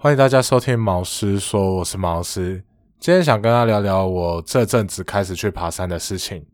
[0.00, 2.62] 欢迎大家收听毛师说，我是毛师。
[3.00, 6.46] 今天想跟大家聊聊我这阵子开始去爬山的事情。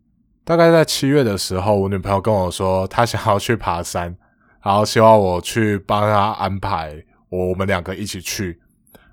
[0.45, 4.17] 大概在七月的时候，我女朋友跟我说，她想要去爬山，
[4.63, 8.59] 然后希望我去帮她安排，我我们两个一起去。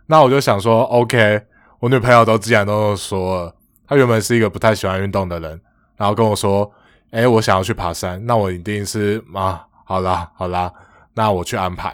[0.05, 1.41] 那我就想说，OK，
[1.81, 3.55] 我女朋友都既然都说了，
[3.85, 5.59] 她原本是一个不太喜欢运动的人，
[5.97, 6.71] 然后跟我说，
[7.09, 10.71] 诶，我想要去爬山，那我一定是啊，好啦好啦，
[11.15, 11.93] 那我去安排。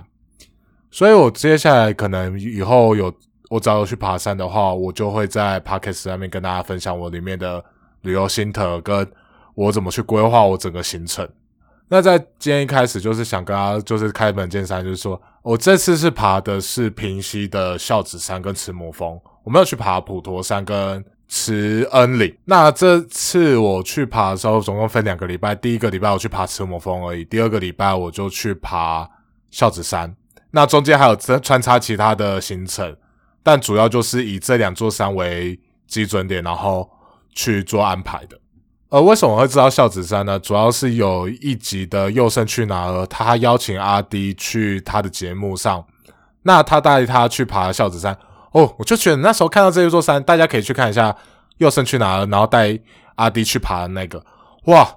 [0.89, 3.13] 所以，我接下来可能以后有
[3.49, 7.63] 我只要有去爬山的话，我就会在 podcast 上面跟大家分享我里面的
[8.01, 9.07] 旅游心得，跟
[9.53, 11.27] 我怎么去规划我整个行程。
[11.89, 22.35] 那在今天一开始，就是想跟大家就是开门见山，就是说我这次是爬的是平溪的孝子山跟慈母峰，我没有去爬普陀山跟慈恩岭。
[22.43, 29.09] 那这次我去爬的时候，总共分两个礼拜，第一个礼拜我去爬慈母峰而已，第二个礼拜我就去爬
[29.49, 30.13] 孝子山。
[30.51, 32.95] 那中间还有穿插其他的行程，
[33.43, 36.89] 但主要就是以这两座山为基准点，然后
[37.33, 38.39] 去做安排的。
[38.89, 40.39] 呃，为什么会知道孝子山呢？
[40.39, 45.85] 主要是有一集的佑胜去哪儿，他邀请阿迪去他的节目上，
[46.43, 48.17] 那他带他去爬孝子山。
[48.53, 51.13] 哦，我就觉得那时候看到这一座山，大家可以去看一下
[51.57, 52.79] 佑胜去哪儿，然后带
[53.15, 54.25] 阿迪去爬的那个。
[54.67, 54.89] 哇，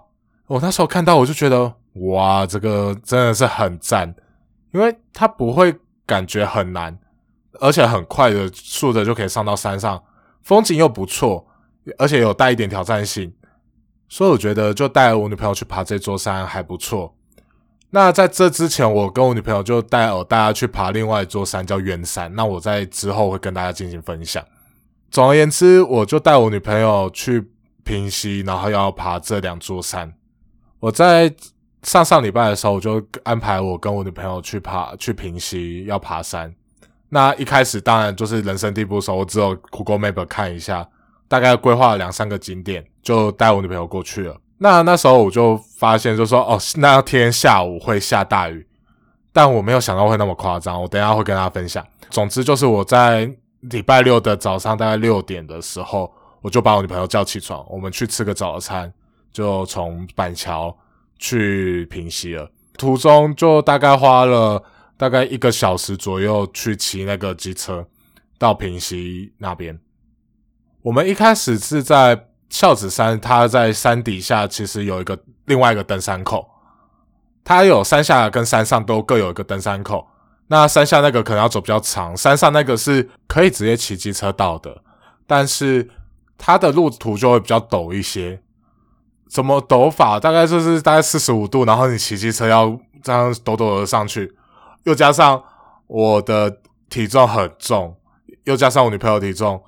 [0.46, 4.14] 我那时候看到我就觉得，哇，这个真的是很赞。
[4.72, 5.74] 因为它不会
[6.06, 6.98] 感觉很难，
[7.60, 10.02] 而且很快的速的就可以上到山上，
[10.42, 11.46] 风景又不错，
[11.98, 13.32] 而且有带一点挑战性，
[14.08, 17.14] 所以我觉得就带我女朋友去爬这座山还不错。
[17.90, 22.32] 那在这之前，我跟我女朋友就带我大家去爬另外一座山，叫圆山。
[22.36, 24.44] 那我在之后会跟大家进行分享。
[25.10, 27.50] 总而言之，我就带我女朋友去
[27.82, 30.14] 平溪，然后要爬这两座山。
[30.78, 31.34] 我在。
[31.82, 36.54] 上上礼拜的时候，我就安排我跟我女朋友去爬去平溪要爬山。
[37.08, 40.86] 那一开始当然就是人生地不熟，我只有 Google Map 看一下，
[41.26, 44.36] 大概规划了两三个景点，就带我女朋友过去了。
[44.58, 48.66] 那那时候我就发现，就说哦，那天下午会下大雨，
[49.32, 50.80] 但我没有想到会那么夸张。
[50.80, 51.84] 我等下会跟大家分享。
[52.10, 53.28] 总之就是我在
[53.60, 58.92] 礼拜六的早上大概六点的时候，我就把我女朋友叫起床，我们去吃个早餐，
[59.32, 60.76] 就从板桥。
[61.20, 64.64] 去平溪了，途中就大概花了
[64.96, 67.86] 大概一个小时左右去骑那个机车
[68.38, 69.78] 到平溪那边。
[70.80, 76.48] 我们一开始是在孝子山，它在山底下其实有一个另外一个登山口，
[77.44, 80.08] 它有山下跟山上都各有一个登山口。
[80.48, 84.82] 那山下那个可能要走比较长，山上那个是可以直接骑机车到的，
[85.26, 85.90] 但是
[86.38, 88.40] 它的路途就会比较陡一些。
[89.30, 90.18] 怎么抖法？
[90.18, 94.34] 大概就是大概四十五度，然后你骑机车要这样抖抖的上去，
[94.82, 95.40] 又加上
[95.86, 96.58] 我的
[96.88, 97.96] 体重很重，
[98.42, 99.62] 又加上我女朋友体重，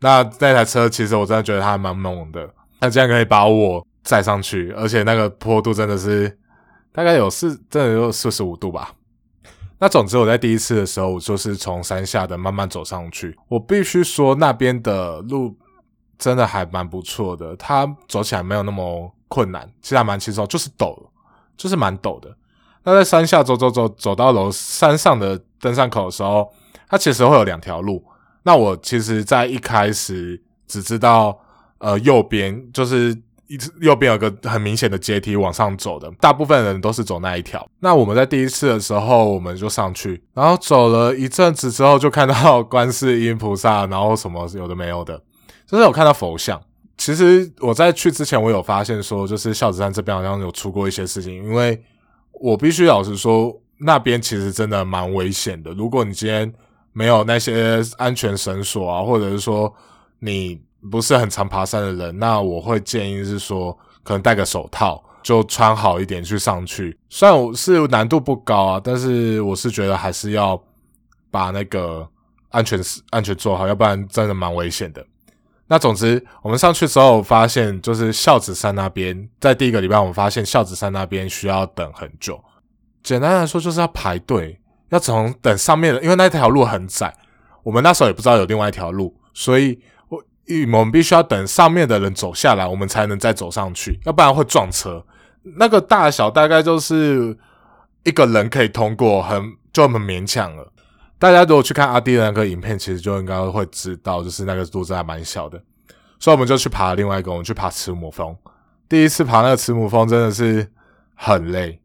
[0.00, 2.46] 那那台车其实我真的觉得它还蛮猛的，
[2.78, 6.38] 它竟然可以把我载上去，而且那个坡度真的是
[6.92, 8.92] 大概有四，真的有四十五度吧。
[9.78, 15.56] 那总之我在第一次的时候，我就是从山下的慢慢走上去，我必须说那边的路。
[16.18, 20.96] 真的还蛮不错的，它走起来没有那么困难，其实还蛮轻松，就是陡，
[21.56, 22.34] 就是蛮陡的。
[22.84, 26.48] 那在山下走走走，走到楼山上的登山口的时候，
[26.88, 28.04] 它其实会有两条路。
[28.44, 31.36] 那我其实，在一开始只知道，
[31.78, 33.10] 呃，右边就是
[33.48, 37.68] 一右边有个很明显的阶梯往上走的，大部分人都是走那一条。
[37.80, 45.20] 那我们在第一次的时候，我们就上去，然后走了一阵子之后，就看到观世音菩萨，然后什么有的没有的。
[45.66, 46.60] 就是有看到佛像，
[46.96, 51.34] 其实我在去之前，我有发现说，就是孝子山这边好像有出过一些事情。
[51.34, 51.82] 因为
[52.32, 55.72] 我必须老实说，那边其实真的蛮危险的。
[55.72, 56.52] 如果你今天
[56.92, 59.74] 没有那些安全绳索啊，或者是说
[60.20, 60.60] 你
[60.90, 66.96] 不是很常爬山的人，那我会建议是说，可能戴个手套，就穿好一点去上去。
[67.08, 70.62] 虽然我是难度不高啊，但是我是觉得还是要
[71.30, 72.08] 把那个
[72.50, 72.80] 安全
[73.10, 75.04] 安全做好，要不然真的蛮危险的。
[75.68, 82.40] 那总之，我们上去之后发现，就是孝子山那边，在第一个礼拜，我们发现孝子山那边需要等很久。
[83.02, 84.60] 简单来说，就是要排队，
[84.90, 87.12] 要从等上面的，因为那条路很窄，
[87.64, 90.22] 我们那时候也不知道有另外一条路，所以我
[90.72, 95.04] 我们必须要等上面的人走下来，我们才能再走上去，要不然会撞车。
[95.58, 97.36] 那个大小大概就是
[98.04, 100.72] 一个人可以通过，很就很勉强了。
[101.18, 105.60] 大家如果去看阿弟的那个影片，其实就应该会知道，就是那个肚子还蛮小的，
[106.18, 108.36] 所以我们就去爬另外一个，我们去爬慈母峰。
[108.88, 110.70] 第一次爬那个慈母峰真的是
[111.14, 111.80] 很累，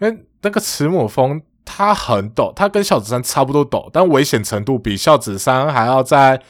[0.00, 6.40] 因为那个慈母峰它很陡，它跟孝子山差不多陡，但危险程度比孝子山还要再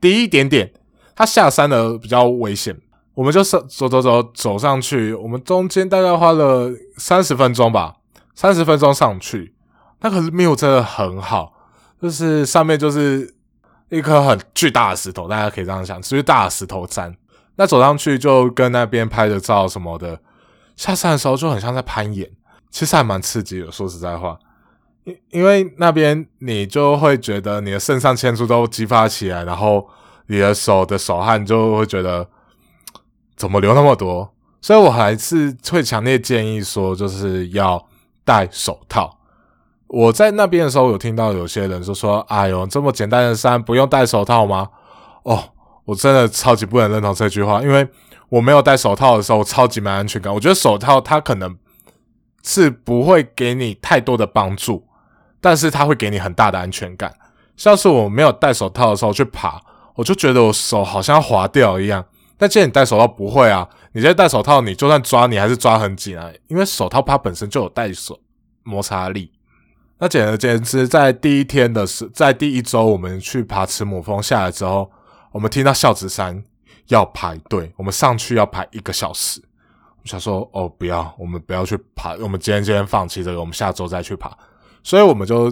[0.00, 0.72] 低一点点。
[1.14, 2.78] 它下山的比较危险，
[3.14, 7.96] 我们就走走走走走上去，我们中间大概花了三十分钟吧，
[8.34, 9.54] 三十分钟上去。
[10.00, 11.54] 那个 view 真的很好，
[12.00, 13.34] 就是上面就是
[13.88, 17.16] 一颗很巨大的石头，大家可以这样想，巨大的石头山。
[17.56, 20.20] 那走上去就跟那边拍的照什么的，
[20.76, 22.30] 下山的时候就很像在攀岩，
[22.70, 23.72] 其实还蛮刺激的。
[23.72, 24.38] 说实在话。
[25.04, 29.88] 因因为那边你就会觉得你的肾上腺素都激发起来，然后
[30.26, 32.28] 你的手的手汗就会觉得
[33.36, 37.88] 怎么流那么多，所以我还是会强烈建议说，就是要
[38.24, 39.15] 戴手套。
[39.88, 44.68] 我在那边的时候有听到有些人就说：“哎呦，这么简单的山不用戴手套吗？”
[45.24, 45.42] 哦，
[45.84, 47.88] 我真的超级不能认同这句话，因为
[48.28, 50.32] 我没有戴手套的时候，超级没安全感。
[50.34, 51.56] 我觉得手套它可能
[52.42, 54.86] 是不会给你太多的帮助。
[55.38, 57.14] 但是它会给你很大的安全感，
[57.56, 59.60] 像是我没有戴手套的时候去爬，
[59.94, 62.04] 我就觉得我手好像滑掉一样。
[62.36, 68.18] 但既然你戴手套不会啊，你在戴手套，你就算抓你还是抓很紧啊，因为手套它本身就有带手
[68.64, 69.30] 摩擦力。
[69.98, 74.90] 那简而言之，在第一天的时，在第一周我们去爬慈母峰下来之后，
[75.32, 76.44] 我们听到孝子山
[76.88, 79.40] 要排队，我们上去要排一个小时。
[80.02, 84.36] 我想说，哦，不要，我们不要去爬，我们今天今天放弃这个，我们下周再去爬。
[84.82, 85.50] 所以我们就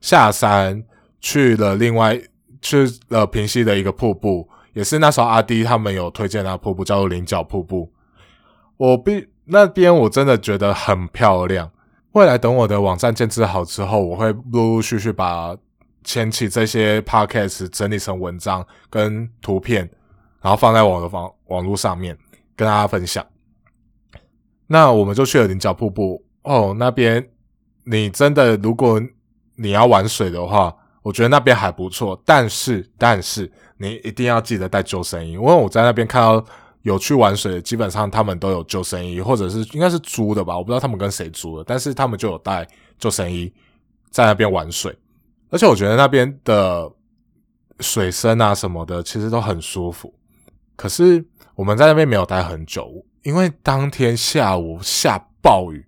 [0.00, 0.82] 下山
[1.20, 2.18] 去了另外
[2.62, 7.92] 去了平溪的一个瀑布，也是那时候阿迪他们有推荐那瀑布，叫做菱角瀑布。
[8.76, 11.72] 我必那边我真的觉得很漂亮。
[12.12, 15.56] 未来等我的网站建制好之后，我会陆陆续续把
[16.02, 19.88] 前期这些 podcast 整理成文章跟图片，
[20.40, 22.16] 然后放在我的网网络上面
[22.56, 23.24] 跟大家分享。
[24.66, 27.28] 那我们就去了菱角瀑布哦，那边。
[27.84, 29.00] 你真的，如果
[29.56, 30.72] 你要玩水的话，
[31.02, 32.22] 我觉得那边还不错。
[32.24, 36.44] 但是，但是你一定要记得带救生衣，因为我在那边看到
[36.82, 42.66] 有去玩水，基本上他们都有救生衣，或者是应该是租的吧，我不知道他们跟谁租的，但是他们就有带
[42.98, 43.52] 救生衣
[44.10, 44.96] 在那边玩水。
[45.50, 46.90] 而且我觉得那边的
[47.80, 50.14] 水深啊什么的，其实都很舒服。
[50.76, 51.24] 可是
[51.54, 55.84] 我们在那边没有待很久，因为当天下午下暴雨。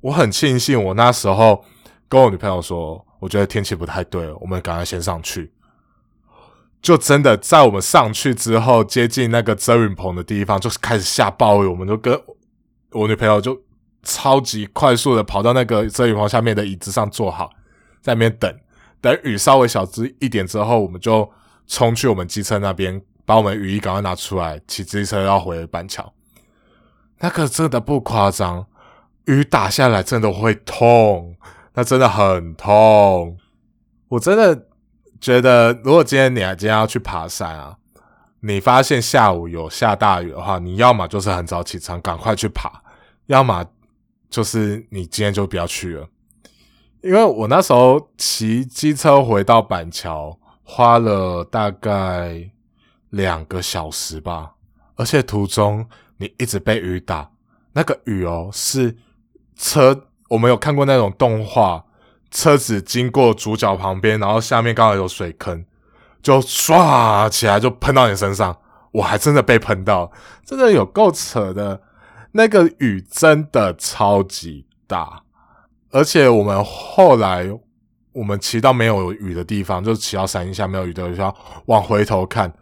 [0.00, 1.64] 我很庆幸，我那时候
[2.08, 5.50] 跟我女朋友说，我觉得天气不太对，我们赶快先上去。
[6.84, 11.66] 就真的在我们上去之后，接近那个遮云棚的地方，就是开始下暴雨。
[11.66, 12.20] 我们就跟
[12.90, 13.58] 我女朋友就
[14.02, 17.50] 超级快速的跑到那个遮云棚下面的椅子上坐好，
[18.02, 18.54] 在那边等。
[19.00, 21.30] 等雨稍微小只一点之后，我们就
[21.66, 26.12] 冲去我们机车那边，把我们雨衣赶快拿出来，骑机车要回板桥。
[27.20, 28.66] 那个真的不夸张。
[29.24, 31.34] 雨打下来真的会痛，
[31.72, 33.38] 那真的很痛。
[34.08, 34.66] 我真的
[35.24, 37.78] 觉得，如果今天你今天要去爬山啊，
[38.40, 42.70] 你发现下午有下大雨的话，你要么就是很早起床赶快去爬，
[43.24, 43.64] 要么
[44.28, 46.06] 就是你今天就不要去了。
[47.00, 52.50] 因为我那时候骑机车回到板桥，花了大概
[53.08, 54.52] 两个小时吧，
[54.96, 55.88] 而且途中
[56.18, 57.30] 你一直被雨打，
[57.72, 58.94] 那个雨哦是。
[59.56, 61.83] 车，我们有看过那种动画，
[62.34, 65.64] 车子经过主角旁边，然后下面刚好有水坑，
[66.20, 68.58] 就唰起来就喷到你身上，
[68.90, 70.10] 我还真的被喷到，
[70.44, 71.80] 真的有够扯的。
[72.32, 75.22] 那个雨真的超级大，
[75.92, 77.48] 而且我们后来
[78.12, 81.32] 我们骑到没有雨的地方，就骑到山下没有雨的地方，
[81.66, 82.52] 往回头看，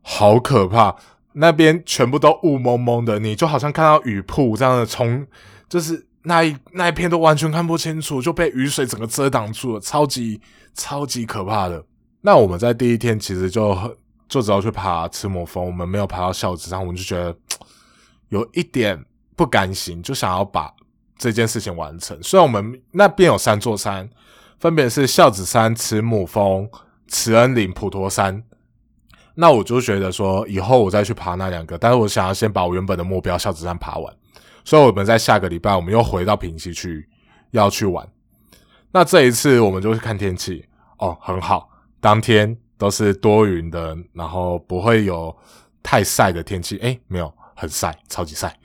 [0.00, 0.96] 好可怕，
[1.34, 5.26] 那边全部都雾蒙蒙的，你就好像看到雨瀑这样的冲。
[5.68, 10.40] 就是那一那一片都完全看不清楚，就被雨水整个遮挡住了，超级
[10.74, 11.84] 超级可怕的。
[12.20, 13.96] 那我们在第一天其实就
[14.28, 17.36] 就只要去爬赤木峰，我们没有爬到孝子山，我们就觉得
[18.30, 19.00] 有一点
[19.36, 20.74] 不甘心，就想要把
[21.16, 22.20] 这件事情完成。
[22.20, 24.10] 虽然我们那边有三座山，
[24.58, 26.68] 分别是孝子山、慈母峰、
[27.06, 28.42] 慈恩岭、普陀山，
[29.36, 34.12] 那我就觉得说以后我再去爬那两个，但是我想要先把我原本的目标孝子山爬完。
[34.66, 37.08] 所以我们在下个礼拜，我们又回到平溪去，
[37.52, 38.04] 要去玩。
[38.90, 40.66] 那这一次我们就去看天气
[40.98, 41.70] 哦，很好，
[42.00, 45.34] 当天都是多云的，然后不会有
[45.84, 46.78] 太晒的天气。
[46.78, 48.58] 诶，没有，很晒，超级晒。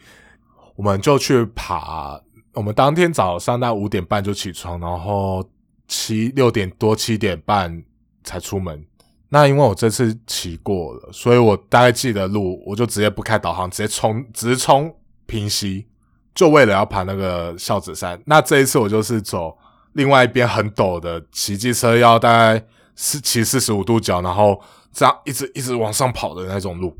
[0.76, 2.20] 我们就去爬，
[2.54, 5.48] 我们当天早上那五点半就起床，然后
[5.88, 7.84] 七六点多七点半
[8.24, 8.84] 才出门。
[9.30, 14.92] 那因为我这次骑过了，所以我大概记得路，我就直接不开导航，直接冲直冲
[15.28, 15.86] 平溪。
[16.34, 19.58] 就为了要爬那个孝子山，那这一次我就是走
[19.94, 24.62] 另外一边很陡的骑机车要大概四骑四十五度角，然后
[24.94, 26.98] 这样一直一直往上跑的那种路。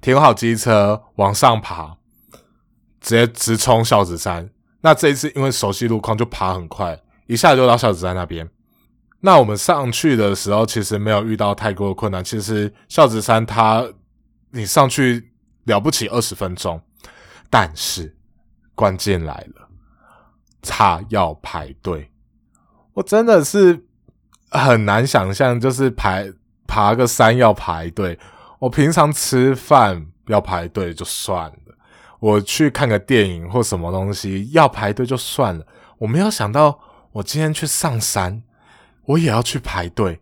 [0.00, 1.96] 停好机车往上爬，
[3.00, 4.50] 直接直冲孝子山。
[4.82, 8.46] 那这一次因为熟悉路况，就爬很快，一下就到孝子山那边。
[9.20, 12.22] 那我们上去的时候，其实没有遇到太多的困难。
[12.22, 13.88] 其实孝子山它
[14.50, 15.32] 你上去
[15.64, 16.78] 了不起二十分钟，
[17.54, 18.16] 但是
[18.74, 19.68] 关键来了，
[20.60, 22.10] 他要排队。
[22.94, 23.86] 我真的是
[24.50, 26.32] 很难想象，就是排
[26.66, 28.18] 爬个山要排队。
[28.58, 31.76] 我平常吃饭要排队就算了，
[32.18, 35.64] 我去看个电影或什么东西要排队就算了。
[35.98, 36.80] 我没有想到，
[37.12, 38.42] 我今天去上山，
[39.04, 40.20] 我也要去排队。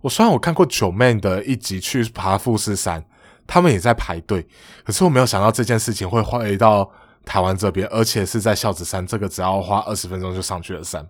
[0.00, 3.06] 我虽然我看过九妹的一集去爬富士山，
[3.46, 4.46] 他们也在排队，
[4.84, 6.90] 可是我没有想到这件事情会回到
[7.24, 11.06] 台湾这边，而且是在孝子山这个只要花二十分钟就上去的山。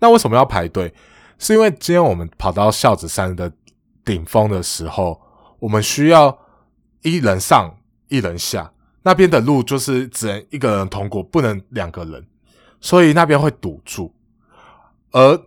[0.00, 0.94] 那为什么要排队？
[1.38, 3.52] 是因为今天我们跑到孝子山的
[4.04, 5.20] 顶峰的时候。
[5.60, 6.36] 我们需要
[7.00, 7.74] 一人上
[8.08, 8.70] 一人下，
[9.02, 12.26] 那边的路就是只能一个人通过，不能两个人，
[12.82, 14.14] 所以那边会堵住。
[15.12, 15.40] 而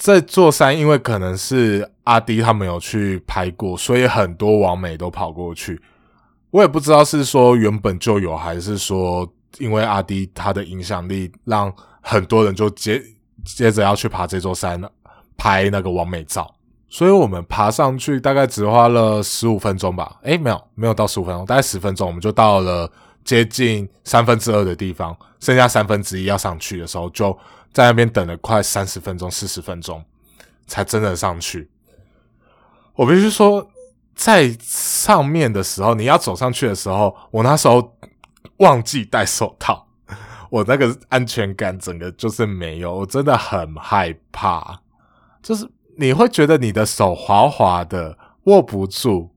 [0.00, 5.80] 这座山，因为可能是阿迪他们有去拍过，所以很多网美都跑过去。
[6.50, 9.28] 我也不知道是说原本就有，还是说
[9.58, 13.02] 因为阿迪他的影响力，让很多人就接
[13.44, 14.80] 接着要去爬这座山
[15.36, 16.48] 拍那个完美照。
[16.88, 20.16] 所以我们爬上去大概只花了十五分钟吧？
[20.22, 22.90] 诶，没有，没有到十五分钟，大概十分钟，我们就到了
[23.24, 27.36] 接近三分之二的地方，剩下三分之一要上去的时候，就
[27.72, 30.04] 在那边等了快三十分钟、四十分钟，
[30.66, 31.70] 才真的上去。
[32.94, 33.70] 我必须说，
[34.14, 37.96] 在上面的时候，你要走上去的时候，我那时候
[38.58, 39.86] 忘记戴手套，
[40.50, 44.80] 我那个安全感整个就是没有，我真的很害怕，
[45.42, 45.68] 就是。
[46.00, 49.30] 你会觉得你的手滑滑的，握不住，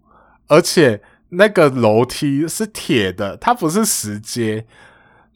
[0.46, 4.68] 而且那个楼梯是铁的，它不是石阶。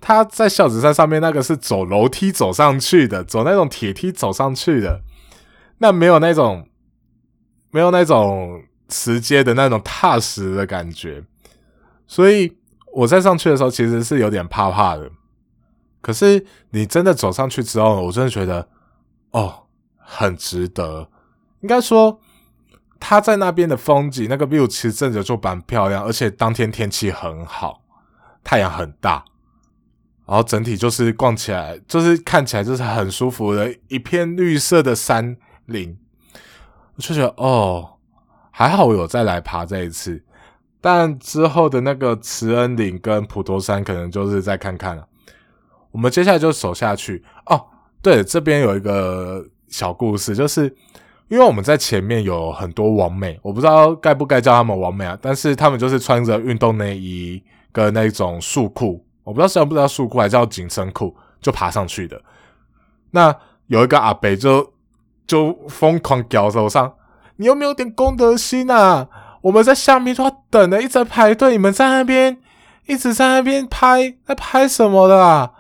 [0.08, 5.02] 他在孝子山上面那个是走楼梯走上去的，走那种铁梯走上去的，
[5.80, 6.70] 那没有那种
[7.72, 11.24] 没有那种石阶的那种踏实的感觉。
[12.06, 12.56] 所以
[12.94, 15.10] 我在上去的时候其实是有点怕怕的。
[16.02, 18.70] 可是你真的走上去之后，我真的觉得
[19.32, 19.64] 哦，
[19.98, 21.10] 很值得。
[21.62, 22.20] 应该说，
[23.00, 27.82] 他在那边的风景，那个 view 其实真的就蛮漂亮，而且当天天气很好，
[28.44, 29.26] 太阳很大，
[30.26, 35.98] 然后整体就是逛起来，就是看起来就是很舒服的一片绿色的山林，
[36.96, 37.98] 我就觉得哦，
[38.52, 40.24] 还好我有再来爬这一次，
[40.82, 45.08] 但之后的那个慈恩岭跟普陀山可能就是再看看了。
[45.92, 47.66] 我们接下来就走下去哦，
[48.02, 50.76] 对，这边有一个小故事，就是。
[51.28, 62.22] 因为我们在前面有很多王美，我不知道该不该叫他们王美啊，但是他们就是穿着运动内衣跟那种束裤，我不知道叫不知道束裤还是叫紧身裤，就爬上去的。
[63.12, 63.36] 那
[63.68, 64.72] 有一个阿北就
[65.28, 66.94] 就疯狂屌手上，
[67.36, 69.10] 你有没有点公德心啊？
[69.42, 72.38] 我们在下面都要等了，一直排队，你们在那边
[72.86, 75.52] 一直在那边拍，在拍什么的？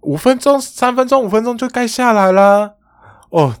[0.00, 2.76] 五分钟、三分钟、五分钟就该下来了
[3.30, 3.54] 哦。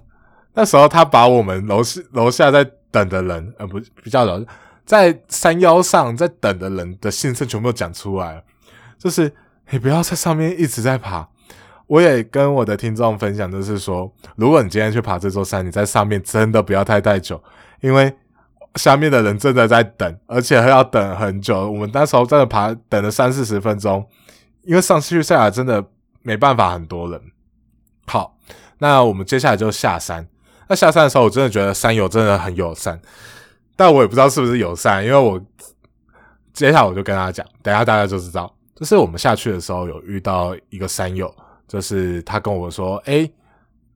[0.54, 4.40] 那时候他把我们楼下楼下在等的人，呃，不比较老，
[4.84, 8.42] 在山腰上在等的人的姓氏全部都讲出来，
[8.98, 9.32] 就是
[9.70, 11.28] 你不要在上面一直在爬。
[11.86, 17.42] 我也跟我的听众分享，就是说，如果你今天去爬这座山，你在上面真的不要太太久，
[17.80, 18.14] 因为
[18.74, 21.70] 下面的人真的在等，而且还要等很久。
[21.70, 24.06] 我们那时候真的爬等了三四十分钟，
[24.64, 25.82] 因为上去下来真的
[26.20, 27.18] 没办法，很多人。
[28.06, 28.36] 好，
[28.80, 30.28] 那我们接下来就下山。
[30.68, 33.00] 那下山的时候，我真的觉得山友真的很友善，
[33.76, 35.40] 但我也不知道是不是友善，因为我
[36.52, 38.54] 接下来我就跟大家讲，等下大家就知道。
[38.78, 41.34] 就是我们下去的时候有遇到一个山友，
[41.66, 43.28] 就是他跟我说：“哎，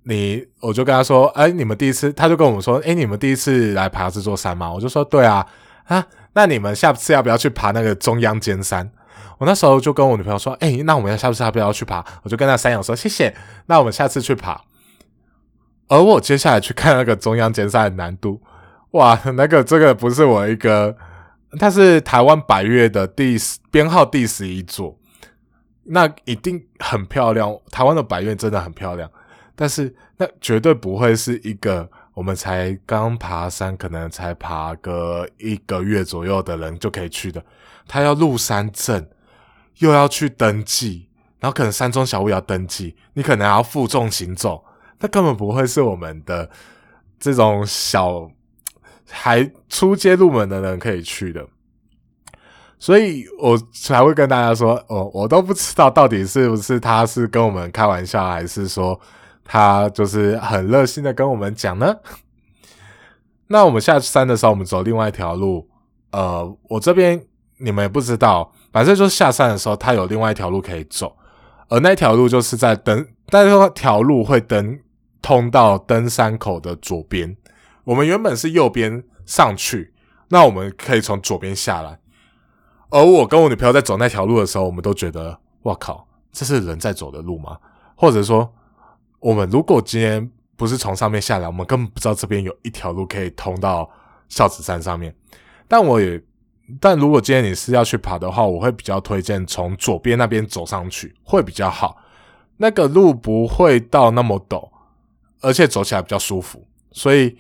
[0.03, 5.47] 你……”我就跟他说：“哎，你们第一次？”他就跟我们说：“哎，你们第一次来爬这座山吗？”我就说：“对啊，
[5.85, 8.91] 啊，那你们下次要不要去爬那个中央尖山？”
[9.39, 13.33] 我那时候就跟我女朋友说：“哎，那我们下次要不要去爬？”我就跟那山友说：“谢谢，
[13.67, 14.61] 那我们下次去爬。”
[15.89, 18.41] 而我接下来去看那个中央尖山的难度，
[18.93, 20.97] 哇，那个这个不是我一个，
[21.59, 23.37] 它是台湾百越的第
[23.71, 24.99] 编号第十一座，
[25.85, 27.55] 那一定很漂亮。
[27.71, 29.11] 台湾的百越真的很漂亮，
[29.55, 37.45] 但是那绝对不会是一个我们才刚爬山，可能才爬个一个月左右的人就可以去的。
[37.87, 39.07] 他要入山证，
[39.79, 44.65] 又要去登记，然后可能山中小屋要登记，你可能还要负重行走，
[45.01, 46.49] 那根本不会是我们的
[47.19, 48.31] 这种小
[49.13, 51.47] 还初阶入门的人可以去的。
[52.79, 58.99] 所以我才会跟大家说，哦，我都不知道到底是不是他是跟我们开玩笑，还是说
[59.45, 61.95] 他就是很热心的跟我们讲呢？
[63.47, 65.69] 那我们下山的时候，我们走另外一条路，
[66.11, 67.25] 呃，我这边
[67.59, 71.15] 你们也不知道，反正就是下山的时候，他有另外一条路可以走，
[71.69, 74.77] 而那条路就是在登，但是那条路会登
[75.21, 77.37] 通到登山口的左边，
[77.85, 79.93] 我们原本是右边上去，
[80.29, 81.99] 那我们可以从左边下来。
[82.91, 87.59] 而我跟我女朋友在走那条路的时候，我们都觉得，哇靠，这是人在走的路吗？
[87.97, 88.53] 或者说，
[89.19, 93.89] 我们如果今天不是从上面下来，我们根本不知道这边有一条路可以通到
[94.29, 95.15] 孝子山上面。
[95.67, 96.23] 但我也，
[96.79, 101.97] 但如果今天你是要去爬的话，我会比较推荐从左边那边走上去，会比较好。
[102.59, 104.69] 那个路不会到那么陡，
[105.41, 106.63] 而且走起来比较舒服。
[106.93, 107.37] 所以，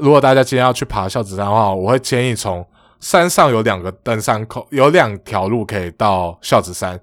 [0.00, 2.66] 如果大家今天要去爬孝子山的话，我会建议从。
[3.00, 6.98] 山上有两个登山口，有两条路可以到孝子山，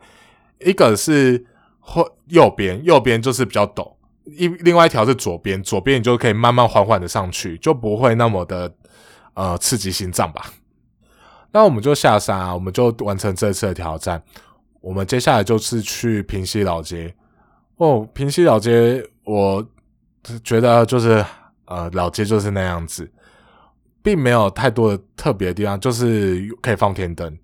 [0.59, 1.45] 一个是
[1.79, 3.87] 或右边，右边就是比较陡，
[4.25, 8.73] 一另外一条是左边，左边你就可以慢慢缓缓的上去，就不会那么的
[9.35, 10.45] 呃刺激心脏吧。
[11.51, 14.19] 那我们就下山啊，我们就完成这次的挑战。
[14.79, 17.13] 我们接下来就是去平溪老街
[17.77, 19.63] 哦，平溪老街，我
[20.43, 21.23] 觉得就是
[21.75, 23.11] 呃老街就是那样子。
[24.03, 27.37] 并没有太多的特别的地方，就是可以放天灯。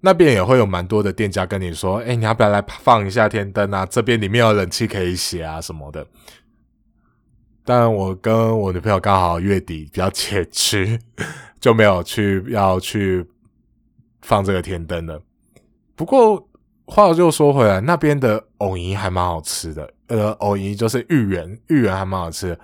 [0.00, 3.86] 那边也会有蛮多的店家跟你说：“哎，你要不要来放一下天灯啊？
[3.86, 6.06] 这边里面有冷气可以写啊什么的。”
[7.64, 10.98] 但我跟我女朋友刚好月底比较拮据，
[11.58, 13.26] 就没有去要去
[14.20, 15.18] 放这个天灯了。
[15.94, 16.46] 不过
[16.84, 19.90] 话又说回来，那边的藕泥还蛮好吃的。
[20.08, 22.56] 呃，藕泥就是芋圆，芋圆还蛮好吃。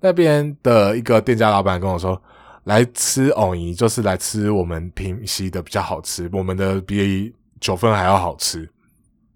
[0.00, 2.20] 那边的一个店家老板跟我说。
[2.64, 8.68] 来吃藕泥，就是来吃我们平溪的比较好吃，我们的比九份还要好吃。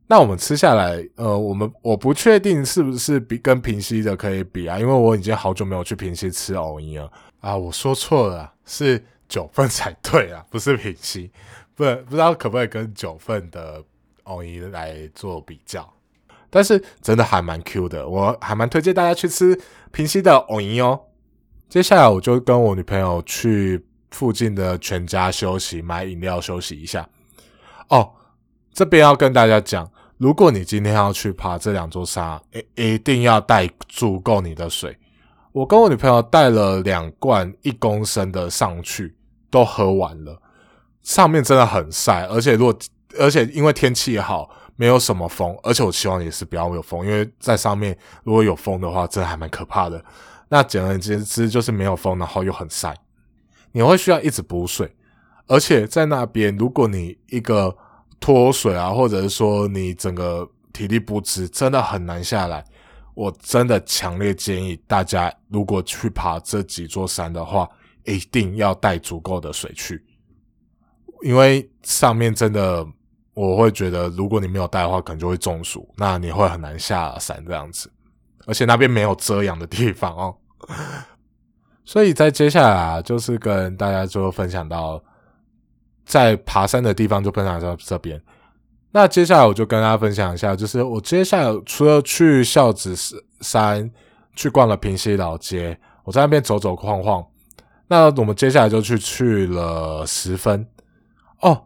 [0.06, 7.10] 那我们吃下来，呃，我们我不确定是不是比跟平溪的可以比啊，因为我已经好久没有去平溪吃藕泥了
[7.40, 7.56] 啊。
[7.56, 11.30] 我说错了，是九份才对啊，不是平溪，
[11.74, 13.82] 不不知道可不可以跟九份的
[14.24, 15.90] 藕泥来做比较。
[16.54, 19.58] 但是真的还蛮 Q 的，我还蛮推荐大家去吃
[19.90, 21.00] 平溪的藕泥哦。
[21.66, 27.08] 接下来我就跟我女朋友去附近的全家休息，买饮料休息一下。
[27.88, 28.12] 哦，
[28.70, 32.38] 这边要跟大家讲，如果你今天要去爬这两座山，
[32.76, 34.94] 一一定要带足够你的水。
[35.52, 39.16] 我跟我女朋友带了两罐一公升的上去，
[39.50, 40.38] 都喝完了。
[41.02, 42.78] 上面真的很晒，而且如果
[43.18, 44.50] 而且因为天气好，
[44.82, 50.04] 没有什么风，而且我希望也是不要有风，因为在上面如果有风的话，真的还蛮可怕的。
[50.48, 52.92] 那简而言之就是没有风，然后又很晒，
[53.70, 54.92] 你会需要一直补水，
[55.46, 57.72] 而且在那边，如果你一个
[58.18, 62.64] 脱水啊，或者是说你整个体力不支，真的很难下来。
[63.14, 67.70] 我真的强烈建议大家，如果去爬这几座山的话，
[68.02, 70.04] 一定要带足够的水去，
[71.22, 72.84] 因为上面真的，
[73.34, 77.90] 我会觉得如果你没有带的话，可能就会中暑，那你会很难下山这样子，
[78.46, 80.36] 而且那边没有遮阳的地方哦。
[81.84, 85.02] 所以在接下来啊，就是跟大家就分享到，
[86.04, 88.20] 在爬山的地方就分享到这边。
[88.92, 92.94] 那接下来我就跟大家分享一下，就是我接下来除了去孝子
[93.40, 93.90] 山
[94.36, 97.26] 去逛了平溪老街，我在那边走走晃晃。
[97.88, 100.66] 那我们接下来就去去了十分
[101.40, 101.64] 哦，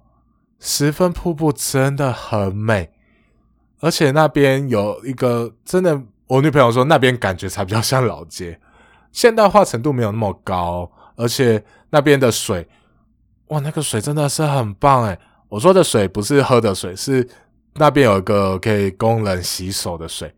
[0.59, 2.91] 十分瀑布真的很美，
[3.81, 8.59] 而且那边有一个真的，我女朋友说那边感觉才比较像老街。
[9.13, 12.69] 现代化程度没有那么高，而且那边的水，
[13.49, 17.27] 哇，那个水真的是很棒诶我说的水不是喝的水，是
[17.75, 20.35] 那边有一个可以供人洗手的水，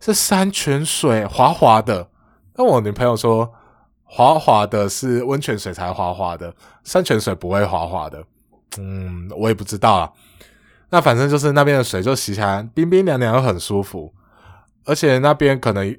[0.00, 2.08] 是山泉水，滑滑的。
[2.54, 3.52] 那我女朋友说，
[4.04, 8.24] 滑滑的是温泉水才滑滑的，山泉水不会滑滑的。
[8.78, 10.12] 嗯，我也不知道啊。
[10.90, 14.12] 那反正就是那边的水就洗起来冰冰凉凉又很舒服，
[14.84, 15.96] 而且那边可能。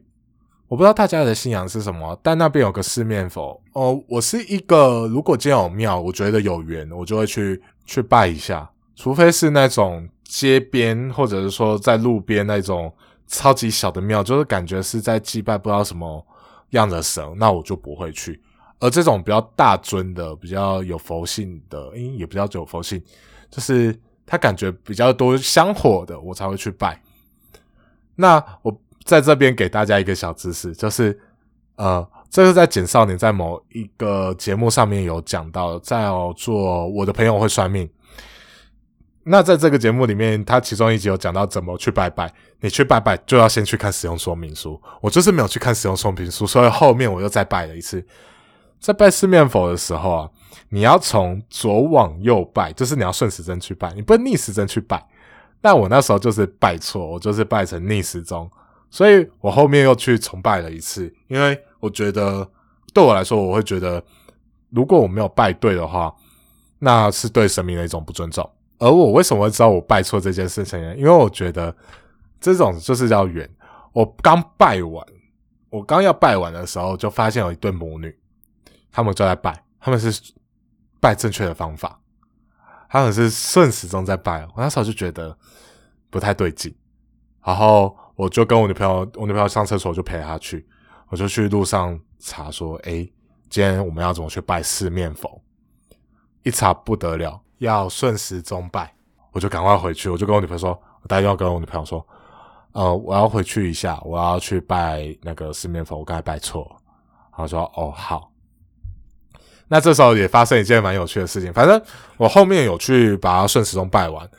[0.68, 4.04] 我不知道大家的信仰是什么，但那边有个四面佛哦。
[4.10, 8.68] 我是一个，如果今天有庙，我觉得有缘，我就会去去拜一下。
[8.96, 12.92] 除非是那种街边，或者是说在路边那种
[13.28, 16.26] 超级小的庙，就是感觉是在祭拜不知道什么
[16.72, 18.42] 样的神，那我就不会去。
[18.80, 23.02] 而这种比较大尊的、比较有佛性的，诶，也比较有佛性，
[23.50, 27.02] 就是他感觉比较多香火的，我才会去拜。
[28.16, 31.18] 那我在这边给大家一个小知识，就是
[31.76, 37.90] 呃，这是在简少年在某一个节目上面有讲到，在做我的朋友会算命。
[39.28, 42.32] 那在这个节目里面，他其中一集有讲到怎么去拜拜。
[42.60, 44.80] 你去拜拜就要先去看使用说明书。
[45.02, 48.06] 我就是没有去看使用说明书，所以后面我又再拜了一次。
[48.86, 50.30] 在拜四面佛的时候啊，
[50.70, 55.04] 你要从左往右拜，就是你要顺时针去拜，你不能逆时针去拜。
[55.60, 58.48] 但我那时候就是拜错，我就是拜成逆时钟，
[58.92, 61.12] 所以我后面又去重拜了一次。
[61.30, 62.48] 因为我觉得
[62.94, 64.04] 对我来说，我会觉得
[64.70, 66.14] 如果我没有拜对的话，
[66.78, 68.48] 那是对神明的一种不尊重。
[68.78, 70.96] 而我为什么会知道我拜错这件事情呢？
[70.96, 71.76] 因为我觉得
[72.40, 73.50] 这种就是叫缘。
[73.94, 75.04] 我刚拜完，
[75.72, 78.16] 我刚要拜完的时候，就发现有一对母女，
[78.96, 80.34] 他们就在拜，他们是
[81.02, 82.00] 拜正确的方法，
[82.88, 84.48] 他们是顺时钟在拜。
[84.56, 85.38] 我那时候就觉得
[86.10, 86.74] 不太对劲，
[87.44, 90.66] 然后我就跟我女朋友，我女朋友上厕所，就陪她去，
[91.10, 93.06] 我就去路上查说，哎，
[93.50, 95.42] 今天我们要怎么去拜四面佛？
[96.44, 97.42] 一查不得了。
[97.58, 98.96] 要顺时钟拜，
[99.34, 100.10] 我就赶快回去。
[100.10, 100.70] 我就跟我女朋友说，
[101.02, 102.06] 我打电话跟我女朋友说，
[102.72, 106.66] 呃，我要回去一下，我要去拜那个四面佛，我刚才拜错。
[107.32, 108.32] 然后说，哦，好。
[109.68, 111.82] 那这时候也发生一件蛮有趣的事情，反正
[112.18, 114.30] 我后面有去把它顺时钟拜完，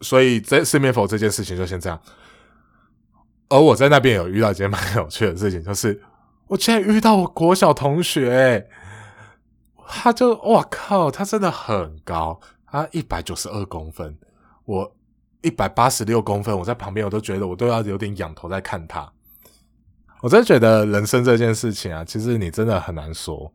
[0.00, 2.00] 所以这四面佛这件事情就先这样。
[3.48, 6.02] 而我在那边有遇到一件蛮有趣的事情，就是
[6.48, 8.66] 我竟然遇到我国小同学，
[9.86, 12.40] 他就哇靠，他真的很高。
[12.66, 14.16] 他一百九十二公分，
[14.64, 14.96] 我
[15.42, 19.12] 一百八十六公分，我在旁边我都觉得我都要有点仰头在看他。
[20.22, 23.52] 我真的觉得人生这件事情啊，其实你真的很难说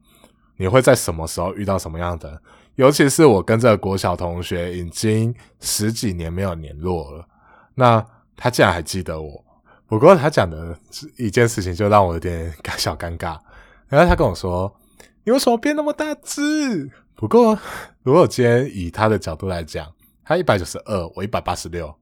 [0.57, 2.41] 你会在什么时候遇到什么样的。
[2.75, 7.25] 尤其是我跟这个国小同学已经十几年没有联络了，
[7.73, 9.43] 那他竟然还记得我。
[9.87, 10.77] 不过他讲的
[11.15, 13.39] 一件事情就让我有点小尴尬，
[13.87, 14.75] 然后他跟我说
[15.23, 17.57] ：“你为什么变那么大只？”不过，
[18.03, 19.91] 如果今天以他的角度来讲，
[20.25, 21.95] 他一百九十二，我一百八十六，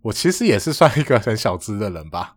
[0.00, 2.35] 我其实也是算一个很小只的人吧。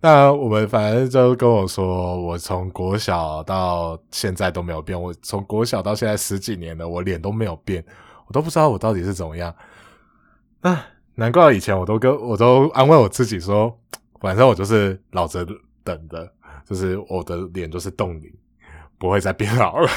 [0.00, 7.84] 那我们反正就跟我说，我从国小到现在都没有变，我从国小到现在十几年了，我脸都没有变，
[8.26, 9.52] 我都不知道我到底是怎么样。
[10.60, 13.76] 啊，难怪以前我都跟我都安慰我自己说，
[14.20, 15.44] 反正我就是老着
[15.82, 16.32] 等的，
[16.64, 18.32] 就是我的脸就是冻龄，
[18.98, 19.90] 不会再变老了。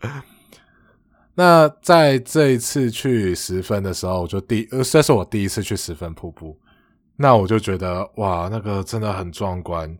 [1.34, 6.56] 那在这一次去十分的时候，我就第呃，这是我第一次去十分瀑布，
[7.16, 9.96] 那我就觉得哇，那个真的很壮观，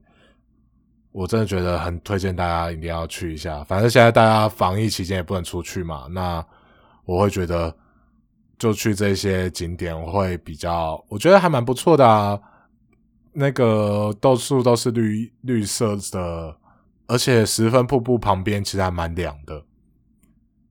[1.13, 3.63] 我真的觉得很推荐大家一定要去一下。
[3.65, 6.45] 反正现在大家防疫期间也不能出去嘛，那
[7.05, 7.75] 我会觉得
[8.59, 12.39] 就去这些景点会比较，我觉得还蛮不错的啊。
[13.33, 16.57] 那个到处都是绿绿色的，
[17.07, 19.65] 而且十分瀑布旁边其实还蛮凉的，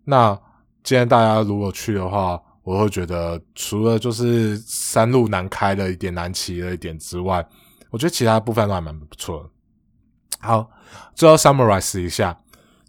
[0.06, 0.40] 那。
[0.86, 7.46] 今天大家如果去的话，我会觉得除了就是山路难开了一点、难骑了一点之外，
[7.90, 9.50] 我觉得其他部分都还蛮不错的。
[10.40, 10.70] 好，
[11.14, 12.38] 最后 summarize 一下，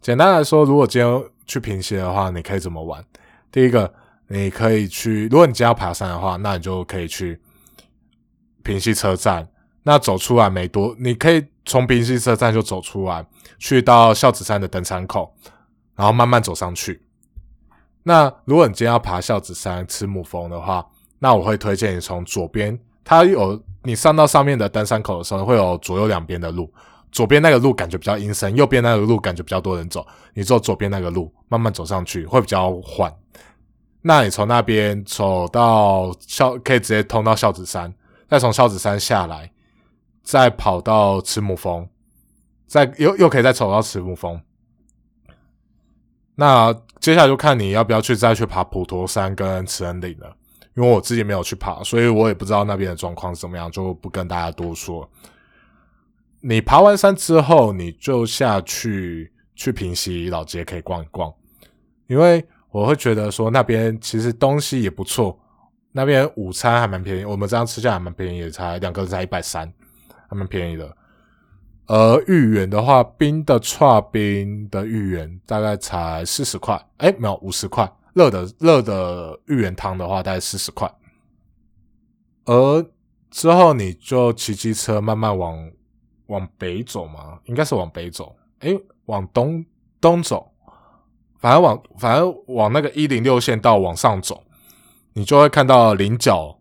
[0.01, 3.05] 简单来说，如果今天去平溪的话，你可以怎么玩？
[3.53, 3.93] 第一个，
[4.29, 7.41] 你可以去，如果你今天要爬山的话，那你就可以去
[8.63, 9.49] 平溪车站。
[9.87, 13.27] 那走出来没多，你可以从平溪车站就走出来，
[13.59, 15.37] 去到孝子山的登山口，
[15.95, 17.04] 然后慢慢走上去。
[18.07, 20.87] 那如果你今天要爬孝子山吃母峰的话，
[21.19, 26.71] 那我会推荐你从左边，它有你上到上面的登山口的时候，会有左右两边的路，
[27.11, 33.11] 左边那个路感觉比较阴森，右边那个路感觉比较多人走，你走左边那个路，慢慢走上去会比较缓。
[34.03, 37.91] 那你从那边走到孝，可以直接通到孝子山，
[38.29, 39.51] 再从孝子山下来，
[40.23, 41.89] 再跑到慈母峰，
[42.67, 44.39] 再又又可以再走到慈母峰。
[46.35, 50.35] 那接下来就看你要不要去再去爬普陀山跟慈恩岭了，
[50.75, 55.07] 因为我自己没有去爬，所以我也不知道那边的状况是怎么样，就不跟大家多说。
[56.41, 61.31] 你爬完山之后，你就下去去平溪老街可以逛一逛，
[62.07, 65.39] 因为我会觉得说那边其实东西也不错，
[65.93, 69.71] 那边午餐还蛮便宜，我们这样吃下来蛮便宜，才两个人才一百三，
[70.27, 70.97] 还蛮便宜的。
[71.87, 77.91] 而芋圆的话，冰的串冰的芋圆大概才四十块，哎，没有五十块。
[78.15, 80.91] 热的热的芋圆汤的话，大概四十块。
[82.45, 82.87] 而
[83.31, 85.71] 之后你就骑机车慢慢往
[86.27, 88.71] 往北走嘛，应该是往北走，哎，
[89.07, 89.65] 往东
[90.01, 90.51] 东走，
[91.39, 94.43] 反正往反正往那个一零六线道往上走，
[95.13, 96.59] 你就会看到菱角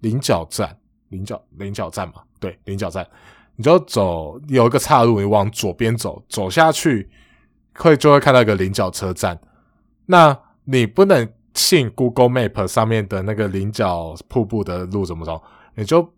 [0.00, 0.76] 菱角站。
[1.10, 3.04] 菱角菱角站嘛，对，菱角站，
[3.60, 7.10] 你就走有一个岔路，你往左边走，走下去
[7.74, 9.38] 会就会看到一个菱角车站。
[10.06, 15.42] 那你不能信 Google Map 上面的那个菱角瀑布的路怎么走，
[15.74, 16.10] 你就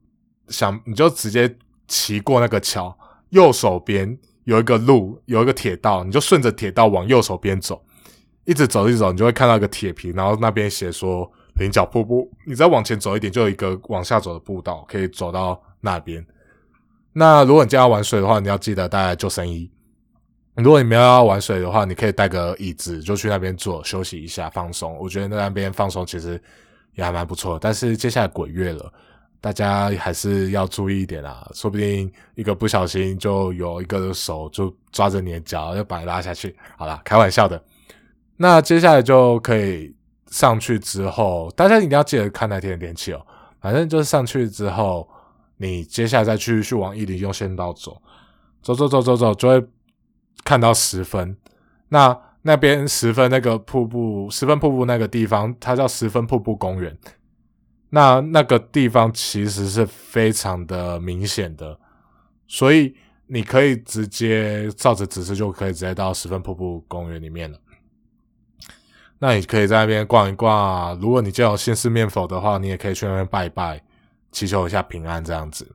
[0.46, 1.52] 想你就直接
[1.88, 2.96] 骑过那个桥，
[3.30, 7.84] 右手边有一个路，有一个铁道，你就顺着铁道往右手边走。
[8.44, 12.30] 一直走，一直走，你就会看到一个铁皮，然后那边写说菱角瀑布。
[12.46, 16.24] 你再往前走一点，就有一个往下走的步道，可以走到那边。
[17.12, 19.70] 那如果你今天要玩水的话，你要记得带救生衣。
[20.56, 24.96] 如果你没有要玩水的话，你可以带个椅子，就去那边坐休息一下，放松。
[24.98, 26.40] 我觉得那边放松其实
[26.94, 27.58] 也还蛮不错。
[27.58, 28.92] 但是接下来鬼月了，
[29.40, 36.54] 大家还是要注意一点啊，说不定一个不小心就有一个手就抓着你的脚，要把你拉下去。
[36.76, 37.62] 好了，开玩笑的。
[38.36, 39.94] 那接下来就可以
[40.30, 43.26] 上去之后，大家一定要记得看那天的天气哦。
[43.60, 45.08] 反正就是上去之后，
[45.62, 48.02] 你接下来再去去往伊犁用线道走，
[48.60, 49.64] 走走走走走，就会
[50.42, 51.36] 看到十分。
[51.90, 56.98] 那那边十分那个瀑布，十分瀑布那个地方，它叫十分瀑布公园。
[57.90, 61.78] 那那个地方其实是非常的明显的，
[62.48, 62.96] 所以
[63.28, 67.58] 你可以直接照着指示就可以直接到十分瀑布公园里面了。
[69.20, 70.98] 那你可以在那边逛一逛。
[70.98, 73.80] 如果你就有信四面佛的话，你也可以去那边拜一拜，
[74.32, 75.70] 祈求一下平安这样子。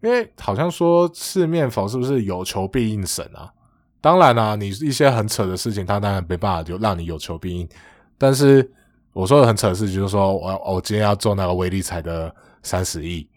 [0.00, 3.52] 因为好像说四面佛是不是有求必应神啊？
[4.00, 7.68] 当然啦，你一些很扯的事情，他当然没办法就让你有求必应。
[8.16, 8.72] 但是
[9.12, 13.28] 我说的很扯的事情，就是说我我今天要做那个微利彩的三十亿，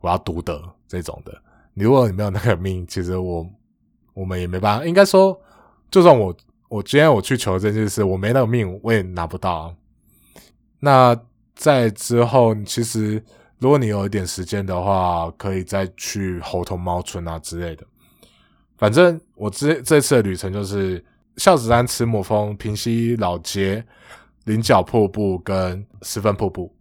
[0.00, 1.36] 我要独得这种的。
[1.74, 3.44] 如果你没有那个命，其实我
[4.14, 4.86] 我们也没办法。
[4.86, 5.36] 应该说，
[5.90, 6.32] 就算我。
[6.70, 9.74] 我今天我去求这件事，我没那个命，我也拿不到。
[10.78, 11.20] 那
[11.56, 13.20] 在之后，其实
[13.60, 17.86] 如果你有一点时间的话，可以再去猴头猫村啊之类的。
[18.76, 21.04] 反正我这这次的旅程就是
[21.36, 23.84] 孝子山、慈母峰、平溪老街、
[24.44, 26.74] 菱角瀑布跟十分瀑布。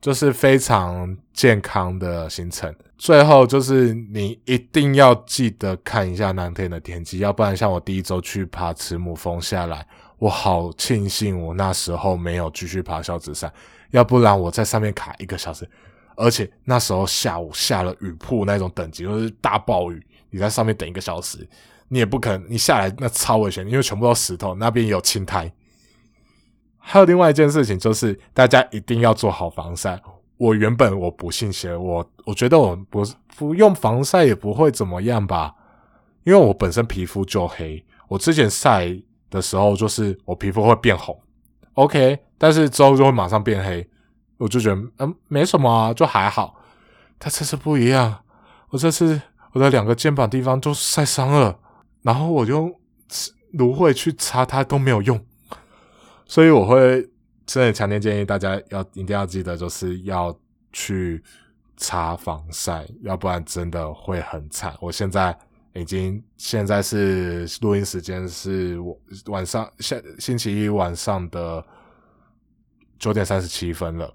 [0.00, 2.70] 就是非常健康的行程。
[2.98, 9.86] 最后就是你一定要记得看一下那天的天气，要不然像我第一周去爬慈母峰下来，
[10.18, 13.50] 我好庆幸我那时候没有继续爬孝子山，
[13.92, 15.66] 要不然我在上面卡一个小时，
[16.16, 21.46] 而且那时候下午下了雨瀑那种等级，就是大暴雨，你在上面等一个小时，
[21.88, 25.52] 你也不可能，你下来那超危险，因为全部都石头，那边有青苔。
[26.78, 30.00] 还有另外一件事情，就是大家一定要做好防晒。
[30.36, 33.02] 我原本我不信邪，我我觉得我不
[33.36, 35.54] 不用防晒也不会怎么样吧，
[36.24, 37.82] 因为我本身皮肤就黑。
[38.08, 38.94] 我之前晒
[39.30, 41.18] 的时候，就是我皮肤会变红
[41.74, 43.88] ，OK，但是之后就会马上变黑。
[44.44, 46.60] 我就觉得嗯没什么，就还好。
[47.18, 48.22] 但这次不一样，
[48.68, 49.18] 我这次
[49.52, 51.58] 我的两个肩膀地方都晒伤了，
[52.02, 52.70] 然后我用
[53.52, 55.18] 芦荟去擦它都没有用。
[56.26, 57.08] 所以我会
[57.46, 60.38] 真的强烈建议大家要一定要记得，就是要
[60.74, 61.24] 去
[61.78, 64.76] 擦防晒，要不然真的会很惨。
[64.78, 65.34] 我现在
[65.72, 68.78] 已经现在是录音时间是
[69.26, 71.64] 晚上下星期一晚上的
[72.98, 74.12] 九点三十七分了，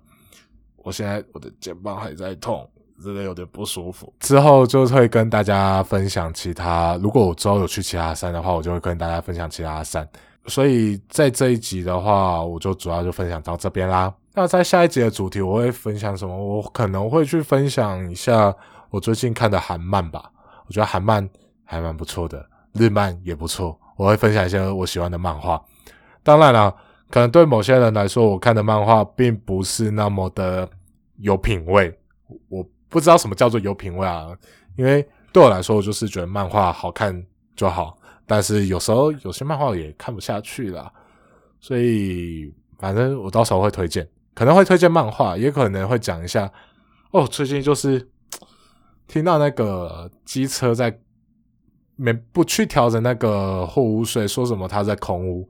[0.83, 2.67] 我现在我的肩膀还在痛，
[3.03, 4.13] 真的有点不舒服。
[4.19, 10.07] 之后就会跟大家分享其他，如果我之后有去其他山的话，我就会跟大家分享其他山。
[10.47, 14.11] 所以在这一集的话，我就主要就分享到这边啦。
[14.33, 16.35] 那在下一集的主题，我会分享什么？
[16.35, 18.55] 我可能会去分享一下
[18.89, 20.31] 我最近看的韩漫吧。
[20.65, 21.27] 我觉得韩漫
[21.65, 23.77] 还蛮不错的，日漫也不错。
[23.95, 25.61] 我会分享一些我喜欢的漫画。
[26.23, 26.73] 当然了，
[27.09, 30.69] 可能对某些人来说，我看的漫画并不是那么的
[31.17, 31.97] 有品味。
[32.47, 34.29] 我不知道什么叫做有品味啊，
[34.75, 37.97] 因为对我来说，我就是觉得漫画好看就好。
[38.27, 40.91] 但是有时候有些漫画也看不下去了，
[41.59, 46.51] 所以反正我到时候会推荐，可能会推荐漫画，也可能会讲一下。
[47.09, 48.07] 哦，最近就是
[49.07, 50.95] 听到那个机车在
[51.95, 55.49] 没不去调整那个货物税，说什么他在空屋，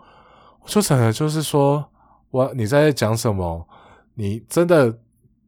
[0.66, 1.90] 就整个就是说
[2.32, 3.68] 我你在讲什么？
[4.16, 5.00] 你真的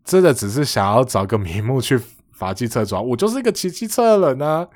[0.04, 2.00] 真的只是想要找个名目去
[2.32, 3.02] 罚机车抓？
[3.02, 4.68] 我就是一个骑机车的人啊，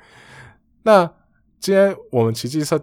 [0.82, 1.10] 那。
[1.58, 2.78] 今天我们骑机车，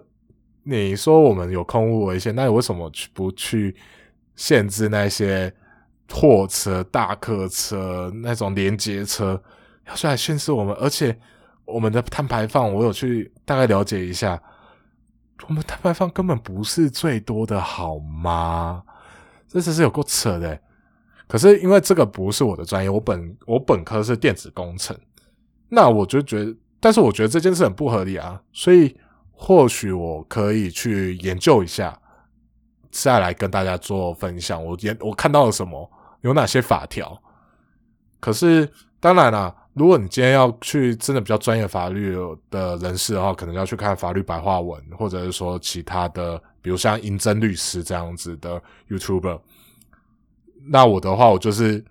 [0.64, 3.74] 你说我们有空污危险，那你为什么去不去
[4.36, 5.54] 限制那些
[6.10, 9.42] 货车、大客车那种连接车
[9.88, 10.76] 要出来限制我们？
[10.82, 11.18] 而且
[11.66, 14.42] 我们的碳排放，我有去大概了解一下，
[15.48, 18.84] 我们碳排放根本不是最多的，好吗？
[19.48, 20.60] 这只是有够扯的。
[21.28, 24.96] 可是因为这个不是我的专业，我本我本科是电子工程，
[25.70, 28.96] 那我就觉得，但是我觉得这件事很不合理啊，所以
[29.32, 31.98] 或许我可以去研究一下，
[32.92, 34.64] 再来跟大家做分享。
[34.64, 35.90] 我研我看到了什么，
[36.22, 37.20] 有哪些法条。
[38.20, 42.16] 可是当然啦，如果你今天要去真的比较专业法律
[42.52, 49.40] 的人士的话，可能要去看法律白话文，或者是说其他的，比如像银真律师这样子的 YouTuber。
[50.66, 51.84] 那我的话，我就是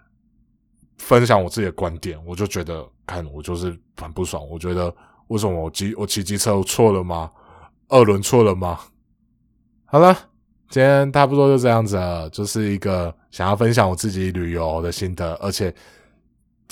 [0.98, 4.48] 分享我自己的观点，我就觉得看我就是很不爽。
[4.48, 4.94] 我觉得
[5.26, 7.30] 为什么我骑我骑机车错了吗？
[7.88, 8.78] 二轮错了吗？
[9.84, 10.16] 好了，
[10.70, 11.98] 今天差不多就这样子，
[12.32, 15.74] 就是一个想要分享我自己旅游的心得，而且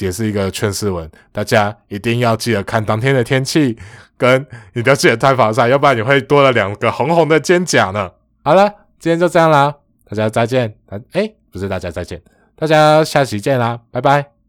[0.04, 1.10] 也是一个劝世文。
[1.32, 3.76] 大家一定要记得看当天的天气，
[4.16, 4.40] 跟
[4.72, 8.10] 一定要记得太防晒，要不然你会多了两个红红的肩胛呢。
[8.44, 9.74] 好了，今天就这样啦，
[10.08, 10.74] 大家再见。
[11.12, 11.32] 哎。
[11.52, 12.22] 不是，大家再见，
[12.54, 14.39] 大家下期见啦，拜拜。